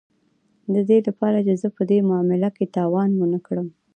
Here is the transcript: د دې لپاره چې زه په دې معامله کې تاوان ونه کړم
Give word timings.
د 0.73 0.75
دې 0.89 0.97
لپاره 1.07 1.37
چې 1.47 1.53
زه 1.61 1.67
په 1.75 1.81
دې 1.89 1.99
معامله 2.09 2.49
کې 2.55 2.71
تاوان 2.75 3.09
ونه 3.15 3.39
کړم 3.47 3.67